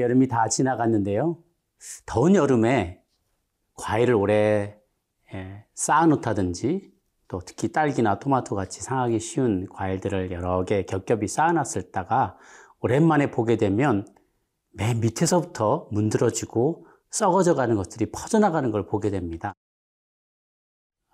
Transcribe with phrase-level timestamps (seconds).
[0.00, 1.38] 여름이 다 지나갔는데요.
[2.06, 3.02] 더운 여름에
[3.74, 4.78] 과일을 오래
[5.34, 6.92] 예, 쌓아놓다든지
[7.28, 12.38] 또 특히 딸기나 토마토 같이 상하기 쉬운 과일들을 여러 개 겹겹이 쌓아놨을 다가
[12.80, 14.06] 오랜만에 보게 되면
[14.70, 19.54] 맨 밑에서부터 문드러지고 썩어져 가는 것들이 퍼져나가는 걸 보게 됩니다.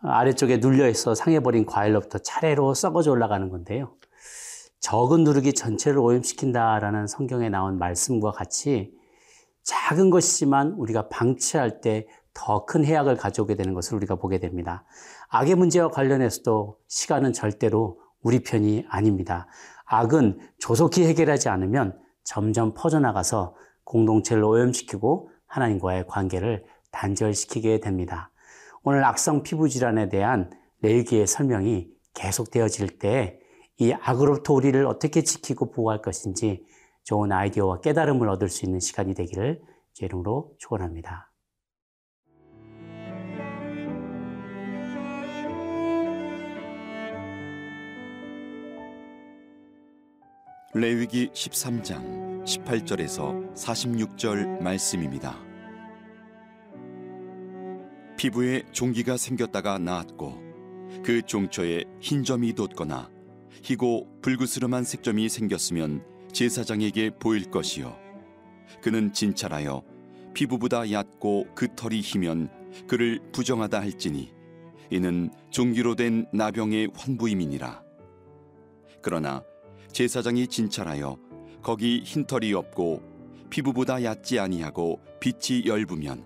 [0.02, 3.96] 아래쪽에 눌려 있어 상해버린 과일로부터 차례로 썩어져 올라가는 건데요.
[4.84, 8.92] 적은 누르기 전체를 오염시킨다라는 성경에 나온 말씀과 같이
[9.62, 14.84] 작은 것이지만 우리가 방치할 때 더 큰 해악을 가져오게 되는 것을 우리가 보게 됩니다.
[15.28, 19.46] 악의 문제와 관련해서도 시간은 절대로 우리 편이 아닙니다.
[19.86, 28.30] 악은 조속히 해결하지 않으면 점점 퍼져나가서 공동체를 오염시키고 하나님과의 관계를 단절시키게 됩니다.
[28.82, 30.50] 오늘 악성 피부 질환에 대한
[30.82, 33.38] 레위기의 설명이 계속되어질 때
[33.78, 36.64] 이 악으로부터 우리를 어떻게 지키고 보호할 것인지
[37.02, 39.60] 좋은 아이디어와 깨달음을 얻을 수 있는 시간이 되기를
[39.92, 41.30] 제 이름으로 축원합니다.
[50.76, 55.38] 레위기 13장 18절에서 46절 말씀입니다.
[58.16, 60.42] 피부에 종기가 생겼다가 나았고
[61.04, 63.13] 그 종초에 흰 점이 돋거나
[63.64, 67.96] 희고 불그스름한 색점이 생겼으면 제사장에게 보일 것이요.
[68.82, 69.82] 그는 진찰하여
[70.34, 72.50] 피부보다 얕고 그 털이 희면
[72.86, 74.34] 그를 부정하다 할지니
[74.90, 77.82] 이는 종기로 된 나병의 환부임이니라.
[79.00, 79.42] 그러나
[79.92, 81.16] 제사장이 진찰하여
[81.62, 83.02] 거기 흰 털이 없고
[83.48, 86.22] 피부보다 얕지 아니하고 빛이 엷으면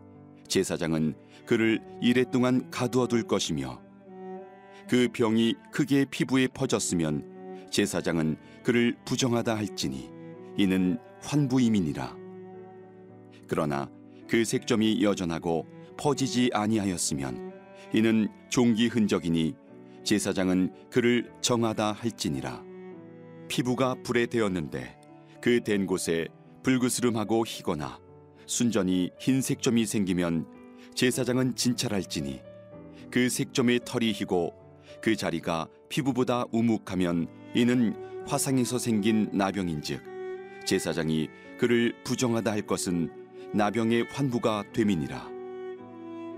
[0.48, 1.14] 제사장은
[1.46, 3.88] 그를 이래 동안 가두어 둘 것이며
[4.88, 10.10] 그 병이 크게 피부에 퍼졌으면 제사장은 그를 부정하다 할지니
[10.56, 12.16] 이는 환부임이니라.
[13.47, 13.91] 그러나
[14.28, 15.66] 그 색점이 여전하고
[15.99, 17.53] 퍼지지 아니하였으면
[17.93, 19.54] 이는 종기 흔적이니
[20.04, 22.65] 제사장은 그를 정하다 할지니라.
[23.49, 24.99] 피부가 불에 되었는데
[25.41, 26.28] 그 된 곳에
[26.62, 27.99] 불그스름하고 희거나
[28.47, 30.47] 순전히 흰 색점이 생기면
[30.94, 32.41] 제사장은 진찰할지니
[33.10, 34.67] 그 색점의 털이 희고
[35.00, 37.94] 그 자리가 피부보다 우묵하면 이는
[38.26, 40.03] 화상에서 생긴 나병인즉
[40.64, 41.28] 제사장이
[41.59, 43.10] 그를 부정하다 할 것은
[43.54, 45.28] 나병의 환부가 됨이니라.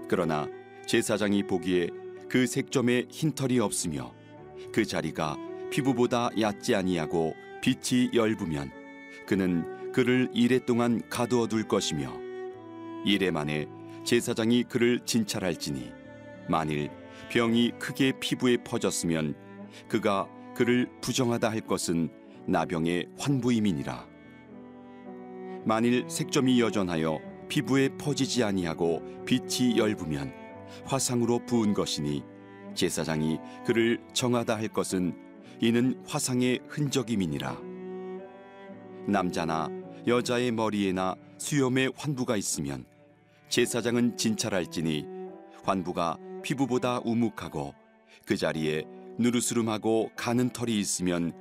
[0.09, 0.47] 그러나
[0.87, 1.89] 제사장이 보기에
[2.29, 4.13] 그 색점에 흰털이 없으며
[4.73, 5.37] 그 자리가
[5.71, 8.71] 피부보다 얕지 아니하고 빛이 엷으면
[9.27, 12.13] 그는 그를 이래 동안 가두어 둘 것이며
[13.05, 13.67] 이래 만에
[14.05, 15.93] 제사장이 그를 진찰할지니
[16.49, 16.91] 만일
[17.31, 19.37] 병이 크게 피부에 퍼졌으면
[19.89, 22.11] 그가 그를 부정하다 할 것은
[22.47, 24.09] 나병의 환부임이니라.
[25.65, 30.33] 만일 색점이 여전하여 피부에 퍼지지 아니하고 빛이 엷으면
[30.85, 32.25] 화상으로 부은 것이니
[32.75, 35.17] 제사장이 그를 정하다 할 것은
[35.61, 37.57] 이는 화상의 흔적임이니라.
[39.07, 39.69] 남자나
[40.09, 42.85] 여자의 머리에나 수염에 환부가 있으면
[43.49, 45.07] 제사장은 진찰할지니
[45.63, 47.75] 환부가 피부보다 우묵하고
[48.25, 48.85] 그 자리에
[49.19, 51.33] 누르스름하고 가는 털이 있으면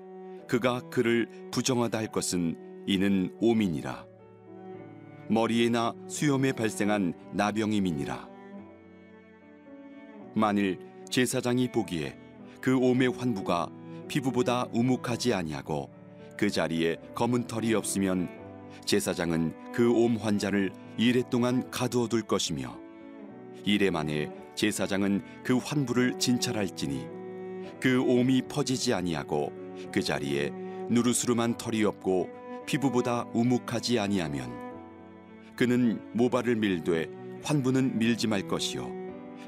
[0.47, 4.05] 그가 그를 부정하다 할 것은 이는 오민이라.
[5.29, 8.27] 머리에나 수염에 발생한 나병임이니라.
[10.35, 10.79] 만일
[11.09, 12.17] 제사장이 보기에
[12.61, 13.69] 그 옴의 환부가
[14.07, 15.89] 피부보다 우묵하지 아니하고
[16.35, 18.29] 그 자리에 검은 털이 없으면
[18.85, 22.75] 제사장은 그 옴 환자를 이래 동안 가두어 둘 것이며
[23.65, 27.07] 이래 만에 제사장은 그 환부를 진찰할지니
[27.79, 29.53] 그 옴이 퍼지지 아니하고
[29.89, 30.51] 그 자리에
[30.89, 32.29] 누르스름한 털이 없고
[32.65, 34.51] 피부보다 우묵하지 아니하면
[35.55, 37.07] 그는 모발을 밀되
[37.41, 38.91] 환부는 밀지 말 것이요.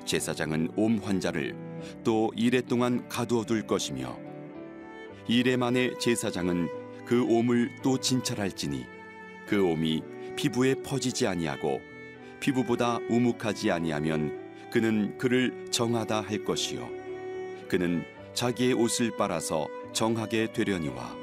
[0.05, 1.57] 제사장은 옴 환자를
[2.05, 4.17] 또 이래 동안 가두어 둘 것이며
[5.27, 6.69] 이래 만에 제사장은
[7.05, 8.85] 그 옴을 또 진찰할지니
[9.45, 10.03] 그 옴이
[10.37, 11.81] 피부에 퍼지지 아니하고
[12.39, 14.40] 피부보다 우묵하지 아니하면
[14.71, 16.89] 그는 그를 정하다 할 것이요.
[17.67, 18.03] 그는
[18.33, 21.15] 자기의 옷을 빨아서 정하게 되려니와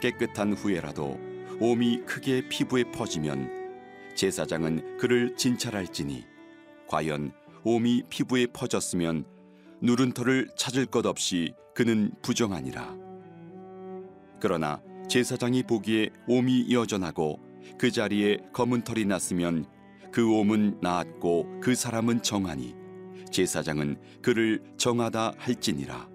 [0.00, 1.18] 깨끗한 후에라도
[1.60, 6.24] 옴이 크게 피부에 퍼지면 제사장은 그를 진찰할지니
[6.86, 7.32] 과연
[7.64, 9.24] 옴이 피부에 퍼졌으면
[9.80, 12.96] 누른 털을 찾을 것 없이 그는 부정하니라.
[14.40, 17.40] 그러나 제사장이 보기에 옴이 여전하고
[17.78, 19.66] 그 자리에 검은 털이 났으면
[20.14, 22.76] 그 옴은 나았고 그 사람은 정하니
[23.32, 26.08] 제사장은 그를 정하다 할지니라.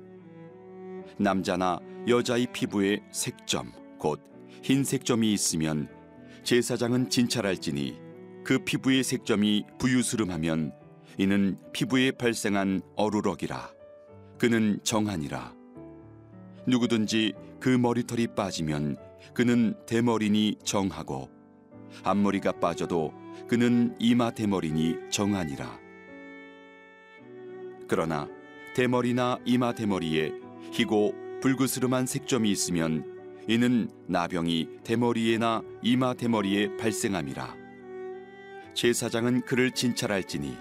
[1.18, 4.22] 남자나 여자의 피부에 색점 곧
[4.64, 5.90] 흰색점이 있으면
[6.44, 8.00] 제사장은 진찰할지니
[8.46, 10.72] 그 피부의 색점이 부유스름하면
[11.18, 13.70] 이는 피부에 발생한 어루럭이라.
[14.38, 15.54] 그는 정하니라.
[16.66, 18.96] 누구든지 그 머리털이 빠지면
[19.34, 21.30] 그는 대머리니 정하고
[22.04, 23.12] 앞머리가 빠져도
[23.48, 25.80] 그는 이마 대머리니 정하니라.
[27.88, 28.28] 그러나
[28.76, 30.32] 대머리나 이마 대머리에
[30.72, 33.04] 희고 불그스름한 색점이 있으면
[33.48, 37.56] 이는 나병이 대머리에나 이마 대머리에 발생함이라.
[38.76, 40.56] 제사장은 그를 진찰할지니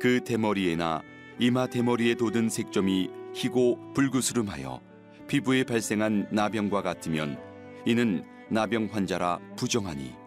[0.00, 1.02] 그 대머리에나
[1.38, 4.80] 이마 대머리에 돋은 색점이 희고 불그스름하여
[5.28, 7.38] 피부에 발생한 나병과 같으면
[7.86, 10.19] 이는 나병 환자라 부정하니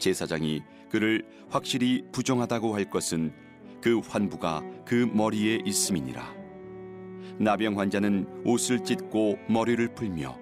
[0.00, 3.32] 제사장이 그를 확실히 부정하다고 할 것은
[3.80, 6.34] 그 환부가 그 머리에 있음이니라.
[7.38, 10.36] 나병 환자는 옷을 찢고 머리를 풀며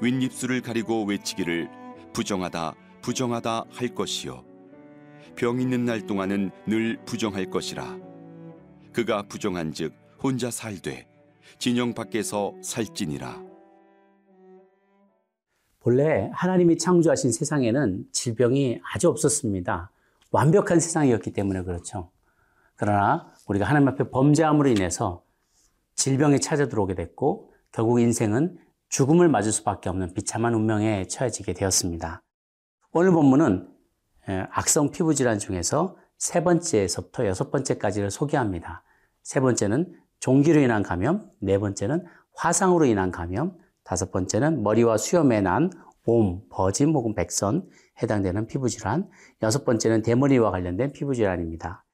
[0.00, 1.68] 윗입술을 가리고 외치기를
[2.12, 4.44] 부정하다 부정하다 할 것이요.
[5.36, 7.98] 병 있는 날 동안은 늘 부정할 것이라.
[8.92, 9.92] 그가 부정한즉
[10.22, 11.06] 혼자 살되
[11.58, 13.45] 진영 밖에서 살지니라
[15.86, 19.92] 본래 하나님이 창조하신 세상에는 질병이 아주 없었습니다.
[20.32, 22.10] 완벽한 세상이었기 때문에 그렇죠.
[22.74, 25.22] 그러나 우리가 하나님 앞에 범죄함으로 인해서
[25.94, 32.20] 질병이 찾아 들어오게 됐고 결국 인생은 죽음을 맞을 수밖에 없는 비참한 운명에 처해지게 되었습니다.
[32.90, 33.68] 오늘 본문은
[34.50, 38.82] 악성 피부 질환 중에서 세 번째에서부터 여섯 번째까지를 소개합니다.
[39.22, 42.04] 세 번째는 종기로 인한 감염, 네 번째는
[42.34, 43.56] 화상으로 인한 감염,
[43.86, 45.70] 다섯 번째는 머리와 수염에 난
[46.04, 47.66] 옴, 버짐 혹은 백선
[48.02, 49.08] 해당되는 피부 질환,
[49.42, 51.84] 여섯 번째는 대머리와 관련된 피부 질환입니다.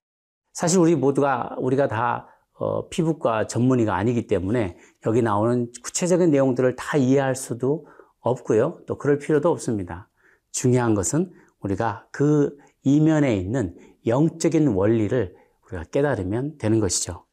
[0.52, 6.96] 사실 우리 모두가 우리가 다 어, 피부과 전문의가 아니기 때문에 여기 나오는 구체적인 내용들을 다
[6.96, 7.86] 이해할 수도
[8.20, 8.80] 없고요.
[8.86, 10.08] 또 그럴 필요도 없습니다.
[10.50, 11.30] 중요한 것은
[11.60, 15.34] 우리가 그 이면에 있는 영적인 원리를
[15.66, 17.26] 우리가 깨달으면 되는 것이죠.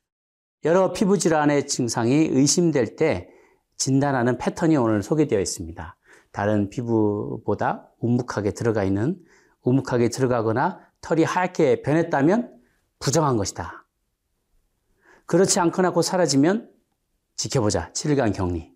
[0.65, 3.29] 여러 피부 질환의 증상이 의심될 때
[3.79, 5.95] 진단하는 패턴이 오늘 소개되어 있습니다.
[6.31, 9.17] 다른 피부보다 우묵하게 들어가 있는
[9.63, 12.59] 우묵하게 들어가거나 털이 하얗게 변했다면
[12.99, 13.87] 부정한 것이다.
[15.25, 16.69] 그렇지 않거나 곧 사라지면
[17.35, 17.91] 지켜보자.
[17.93, 18.73] 7일간 격리.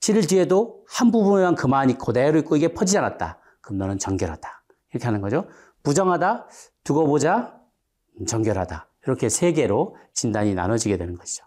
[0.00, 3.38] 7일 뒤에도 한 부분만 그만이 그대로 있고 이게 퍼지지 않았다.
[3.60, 4.64] 그럼 너는 정결하다.
[4.90, 5.46] 이렇게 하는 거죠.
[5.82, 6.48] 부정하다,
[6.84, 7.60] 두고 보자,
[8.26, 8.88] 정결하다.
[9.04, 11.45] 이렇게 세 개로 진단이 나눠지게 되는 것이죠.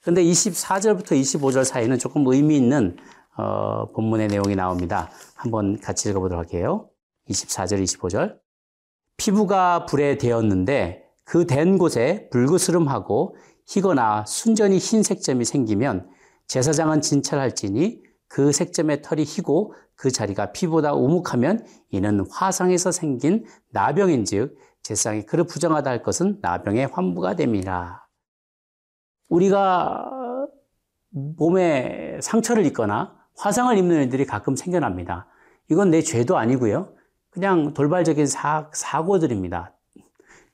[0.00, 2.96] 그런데 24절부터 25절 사이는 조금 의미 있는
[3.36, 5.10] 어, 본문의 내용이 나옵니다.
[5.34, 6.88] 한번 같이 읽어보도록 할게요.
[7.28, 8.38] 24절, 25절.
[9.16, 13.36] 피부가 불에 되었는데 그 된 곳에 불그스름하고
[13.68, 16.08] 희거나 순전히 흰 색점이 생기면
[16.48, 25.22] 제사장은 진찰할지니 그 색점의 털이 희고 그 자리가 피보다 우묵하면 이는 화상에서 생긴 나병인즉 제사장이
[25.26, 28.02] 그를 부정하다 할 것은 나병의 환부가 됨이라.
[29.30, 30.46] 우리가
[31.10, 35.26] 몸에 상처를 입거나 화상을 입는 일들이 가끔 생겨납니다.
[35.70, 36.92] 이건 내 죄도 아니고요.
[37.30, 39.72] 그냥 돌발적인 사, 사고들입니다.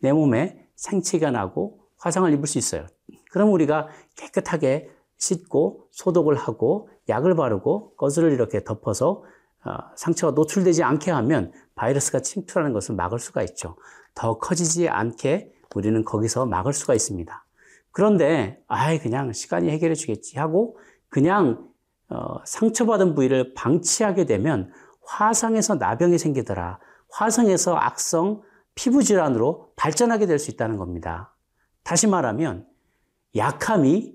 [0.01, 2.87] 내 몸에 생치가 나고 화상을 입을 수 있어요.
[3.33, 9.25] 그럼 우리가 깨끗하게 씻고 소독을 하고 약을 바르고 거즈를 이렇게 덮어서
[9.65, 13.77] 어, 상처가 노출되지 않게 하면 바이러스가 침투하는 것을 막을 수가 있죠.
[14.15, 17.46] 더 커지지 않게 우리는 거기서 막을 수가 있습니다.
[17.97, 21.67] 그런데 아이 그냥 시간이 해결해 주겠지 하고 그냥
[22.11, 24.71] 어, 상처받은 부위를 방치하게 되면
[25.03, 26.79] 화상에서 나병이 생기더라.
[27.09, 28.43] 화상에서 악성
[28.75, 31.35] 피부 질환으로 발전하게 될 수 있다는 겁니다.
[31.85, 32.67] 다시 말하면
[33.35, 34.15] 약함이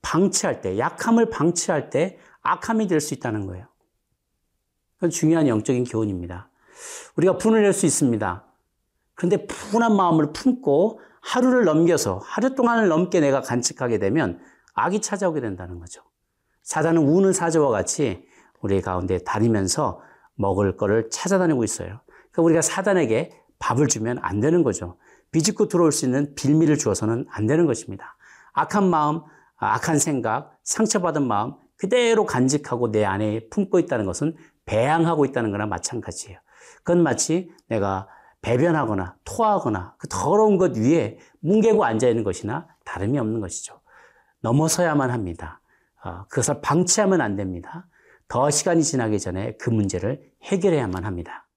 [0.00, 3.66] 방치할 때, 약함을 방치할 때 악함이 될 수 있다는 거예요.
[4.94, 6.50] 그건 중요한 영적인 교훈입니다.
[7.16, 8.44] 우리가 분을 낼 수 있습니다.
[9.14, 14.40] 그런데 푸근한 마음을 품고 하루를 넘겨서 하루 동안을 넘게 내가 간직하게 되면
[14.74, 16.02] 악이 찾아오게 된다는 거죠.
[16.62, 18.24] 사단은 우는 사자와 같이
[18.60, 20.00] 우리 가운데 다니면서
[20.34, 22.00] 먹을 거를 찾아다니고 있어요.
[22.30, 24.96] 그러니까 우리가 사단에게 밥을 주면 안 되는 거죠.
[25.32, 28.16] 비집고 들어올 수 있는 빌미를 주어서는 안 되는 것입니다.
[28.52, 29.22] 악한 마음,
[29.56, 36.38] 악한 생각, 상처받은 마음 그대로 간직하고 내 안에 품고 있다는 것은 배양하고 있다는 거나 마찬가지예요.
[36.78, 38.08] 그건 마치 내가
[38.42, 43.80] 배변하거나 토하거나 그 더러운 것 위에 뭉개고 앉아 있는 것이나 다름이 없는 것이죠.
[44.40, 45.60] 넘어서야만 합니다.
[46.04, 47.86] 어, 그것을 방치하면 안 됩니다.
[48.28, 51.47] 더 시간이 지나기 전에 그 문제를 해결해야만 합니다.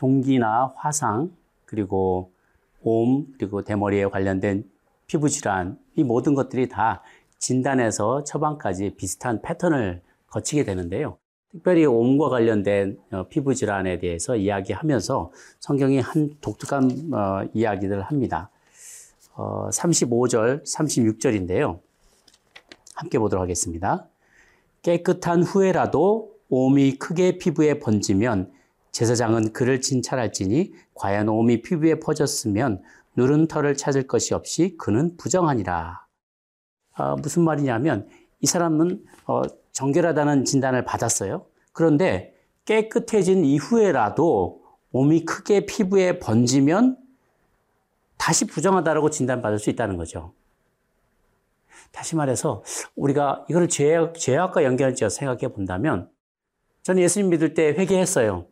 [0.00, 1.30] 종기나 화상,
[1.66, 2.32] 그리고
[2.82, 4.64] 옴, 그리고 대머리에 관련된
[5.06, 7.02] 피부 질환, 이 모든 것들이 다
[7.38, 11.18] 진단에서 처방까지 비슷한 패턴을 거치게 되는데요.
[11.52, 18.48] 특별히 옴과 관련된 어, 피부 질환에 대해서 이야기하면서 성경이 한 독특한 어, 이야기들을 합니다.
[19.34, 21.78] 어, 35절, 36절인데요.
[22.94, 24.06] 함께 보도록 하겠습니다.
[24.80, 28.50] 깨끗한 후에라도 옴이 크게 피부에 번지면
[28.92, 32.82] 제사장은 그를 진찰할지니 과연 옴이 피부에 퍼졌으면
[33.16, 36.06] 누른 털을 찾을 것이 없이 그는 부정하니라.
[36.94, 38.08] 아, 무슨 말이냐면
[38.40, 39.42] 이 사람은 어,
[39.72, 41.46] 정결하다는 진단을 받았어요.
[41.72, 46.98] 그런데 깨끗해진 이후에라도 옴이 크게 피부에 번지면
[48.16, 50.32] 다시 부정하다라고 진단받을 수 있다는 거죠.
[51.92, 52.62] 다시 말해서
[52.94, 56.10] 우리가 이걸 죄악, 죄악과 연결지어 생각해 본다면
[56.82, 58.46] 저는 예수님 믿을 때 회개했어요.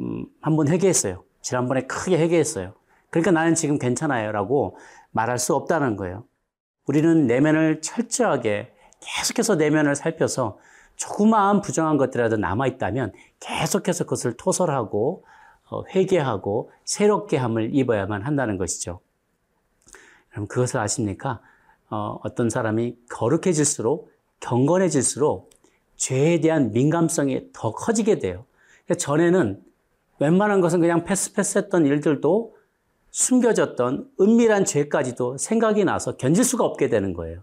[0.00, 1.24] 음, 한 번 회개했어요.
[1.40, 2.74] 지난번에 크게 회개했어요.
[3.10, 4.32] 그러니까 나는 지금 괜찮아요.
[4.32, 4.76] 라고
[5.12, 6.24] 말할 수 없다는 거예요.
[6.86, 10.58] 우리는 내면을 철저하게 계속해서 내면을 살펴서
[10.96, 15.24] 조그마한 부정한 것들이라도 남아있다면 계속해서 그것을 토설하고
[15.70, 19.00] 어, 회개하고 새롭게 함을 입어야만 한다는 것이죠.
[20.30, 21.40] 그럼 그것을 아십니까?
[21.90, 25.50] 어, 어떤 사람이 거룩해질수록 경건해질수록
[25.96, 28.44] 죄에 대한 민감성이 더 커지게 돼요.
[28.84, 29.62] 그러니까 전에는
[30.18, 32.56] 웬만한 것은 그냥 패스패스했던 일들도
[33.10, 37.42] 숨겨졌던 은밀한 죄까지도 생각이 나서 견딜 수가 없게 되는 거예요.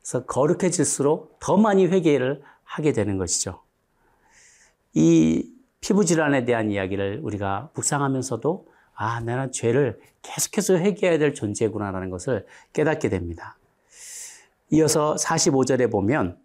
[0.00, 3.60] 그래서 거룩해질수록 더 많이 회개를 하게 되는 것이죠.
[4.94, 12.46] 이 피부 질환에 대한 이야기를 우리가 묵상하면서도 아, 나는 죄를 계속해서 회개해야 될 존재구나라는 것을
[12.72, 13.56] 깨닫게 됩니다.
[14.70, 16.38] 이어서 45절에 보면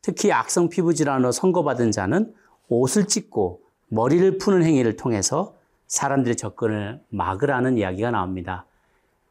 [0.00, 2.32] 특히 악성 피부 질환으로 선고받은 자는
[2.68, 3.63] 옷을 찢고
[3.94, 5.54] 머리를 푸는 행위를 통해서
[5.86, 8.66] 사람들의 접근을 막으라는 이야기가 나옵니다.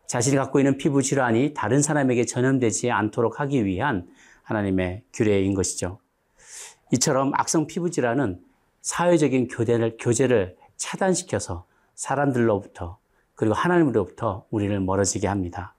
[0.08, 4.08] 자신이 갖고 있는 피부 질환이 다른 사람에게 전염되지 않도록 하기 위한
[4.43, 6.00] 하나님의 규례인 것이죠.
[6.93, 8.41] 이처럼 악성 피부 질환은
[8.82, 11.65] 사회적인 교대를, 교제를 차단시켜서
[11.96, 13.00] 사람들로부터
[13.36, 15.75] 그리고 하나님으로부터 우리를 멀어지게 합니다.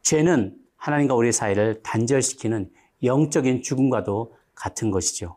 [0.00, 2.70] 죄는 하나님과 우리 사이를 단절시키는
[3.02, 5.36] 영적인 죽음과도 같은 것이죠.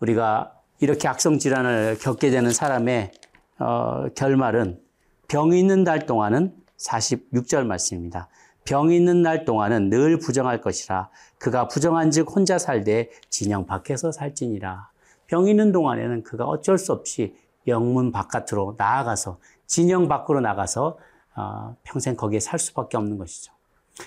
[0.00, 3.12] 우리가 이렇게 악성 질환을 겪게 되는 사람의
[3.58, 4.80] 어, 결말은
[5.28, 8.28] 병이 있는 날 동안은 46절 말씀입니다.
[8.64, 14.90] 병이 있는 날 동안은 늘 부정할 것이라 그가 부정한즉 혼자 살되 진영 밖에서 살지니라.
[15.26, 17.34] 병이 있는 동안에는 그가 어쩔 수 없이
[17.66, 20.98] 영문 바깥으로 나아가서 진영 밖으로 나가서
[21.36, 23.52] 어, 평생 거기에 살 수밖에 없는 것이죠.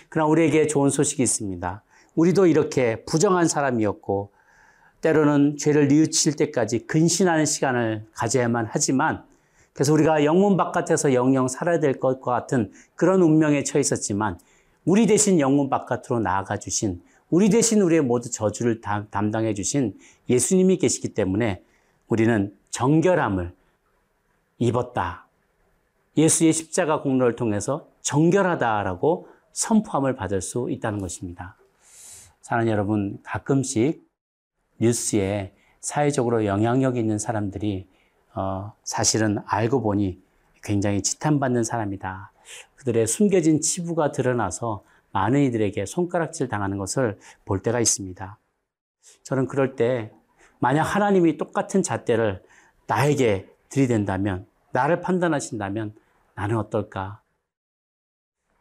[0.09, 1.83] 그러나 우리에게 좋은 소식이 있습니다.
[2.15, 4.31] 우리도 이렇게 부정한 사람이었고
[5.01, 9.23] 때로는 죄를 뉘우칠 때까지 근신하는 시간을 가져야만 하지만
[9.73, 14.39] 그래서 우리가 영문 바깥에서 영영 살아야 될 것과 같은 그런 운명에 처해 있었지만
[14.85, 19.97] 우리 대신 영문 바깥으로 나아가 주신 우리 대신 우리의 모두 저주를 담당해 주신
[20.29, 21.61] 예수님이 계시기 때문에
[22.07, 23.53] 우리는 정결함을
[24.59, 25.27] 입었다.
[26.15, 31.57] 예수의 십자가 공로를 통해서 정결하다라고 선포함을 받을 수 있다는 것입니다.
[32.41, 34.06] 사랑하는 여러분, 가끔씩
[34.79, 37.88] 뉴스에 사회적으로 영향력 있는 사람들이
[38.36, 40.22] 어, 사실은 알고 보니
[40.63, 42.31] 굉장히 지탄받는 사람이다.
[42.75, 48.38] 그들의 숨겨진 치부가 드러나서 많은 이들에게 손가락질 당하는 것을 볼 때가 있습니다.
[49.24, 50.12] 저는 그럴 때
[50.60, 52.43] 만약 하나님이 똑같은 잣대를
[52.88, 55.93] 나에게 들이댄다면, 나를 판단하신다면
[56.36, 57.22] 나는 어떨까?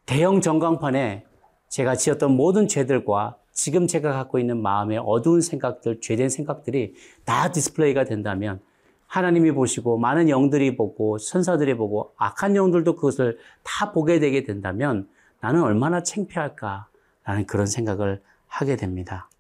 [0.04, 1.24] 대형 전광판에
[1.68, 6.94] 제가 지었던 모든 죄들과 지금 제가 갖고 있는 마음의 어두운 생각들, 죄된 생각들이
[7.24, 8.60] 다 디스플레이가 된다면
[9.06, 15.08] 하나님이 보시고 많은 영들이 보고 천사들이 보고 악한 영들도 그것을 다 보게 되게 된다면
[15.40, 19.30] 나는 얼마나 창피할까라는 그런 생각을 하게 됩니다.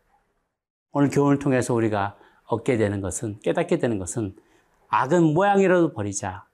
[0.92, 4.34] 오늘 교훈을 통해서 우리가 얻게 되는 것은 깨닫게 되는 것은
[4.88, 6.46] 악은 모양이라도 버리자.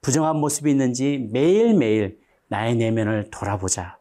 [0.00, 2.18] 부정한 모습이 있는지 매일매일
[2.48, 3.98] 나의 내면을 돌아보자.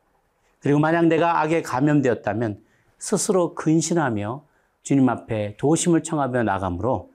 [0.62, 2.64] 그리고 만약 내가 악에 감염되었다면
[3.04, 4.46] 스스로 근신하며
[4.82, 7.12] 주님 앞에 도심을 청하며 나감으로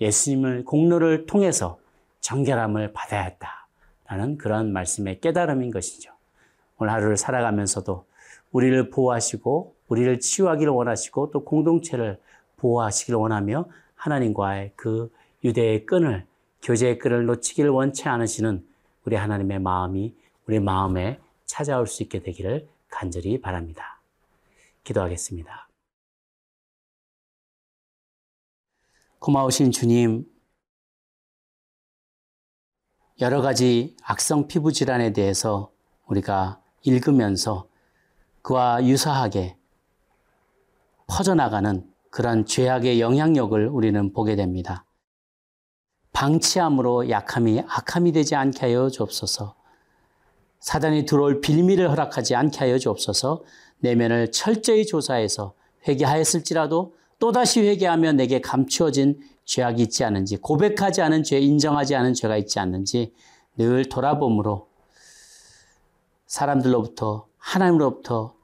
[0.00, 1.80] 예수님을 공로를 통해서
[2.20, 3.66] 정결함을 받아야 했다
[4.06, 6.12] 라는 그런 말씀의 깨달음인 것이죠.
[6.78, 8.06] 오늘 하루를 살아가면서도
[8.52, 12.20] 우리를 보호하시고 우리를 치유하기를 원하시고 또 공동체를
[12.58, 13.64] 보호하시기를 원하며
[13.96, 15.10] 하나님과의 그
[15.42, 16.24] 유대의 끈을
[16.62, 18.64] 교제의 끈을 놓치기를 원치 않으시는
[19.04, 20.14] 우리 하나님의 마음이
[20.46, 24.01] 우리 마음에 찾아올 수 있게 되기를 간절히 바랍니다.
[24.84, 25.68] 기도하겠습니다.
[29.18, 30.26] 고마우신 주님,
[33.20, 35.70] 여러 가지 악성 피부 질환에 대해서
[36.06, 37.68] 우리가 읽으면서
[38.42, 39.56] 그와 유사하게
[41.06, 44.84] 퍼져나가는 그런 죄악의 영향력을 우리는 보게 됩니다.
[46.12, 49.56] 방치함으로 약함이 악함이 되지 않게 하여 주옵소서.
[50.60, 53.44] 사단이 들어올 빌미를 허락하지 않게 하여 주옵소서.
[53.82, 55.54] 내면을 철저히 조사해서
[55.86, 62.58] 회개하였을지라도 또다시 회개하며 내게 감추어진 죄악이 있지 않은지, 고백하지 않은 죄, 인정하지 않은 죄가 있지
[62.58, 63.12] 않는지
[63.56, 64.68] 늘 돌아봄으로
[66.26, 68.34] 사람들로부터, 하나님으로부터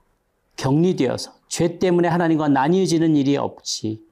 [0.56, 4.02] 격리되어서 죄 때문에 하나님과 나뉘어지는 일이 없지.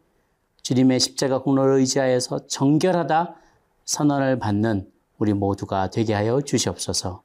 [0.63, 3.37] 주님의 십자가 공로를 의지하여서 정결하다
[3.85, 7.23] 선언을 받는 우리 모두가 되게 하여 주시옵소서.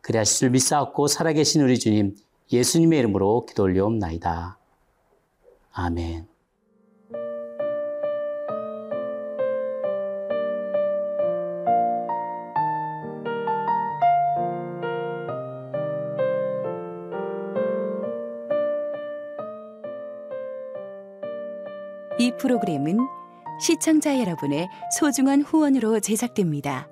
[0.00, 2.16] 그리 하실 줄 믿사옵고 살아계신 우리 주님
[2.50, 4.58] 예수님의 이름으로 기도 올려옵나이다.
[5.72, 6.32] 아멘.
[22.18, 22.98] 이 프로그램은
[23.60, 24.68] 시청자 여러분의
[24.98, 26.91] 소중한 후원으로 제작됩니다.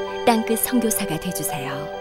[0.31, 2.00] 땅끝 성교사가 되주세요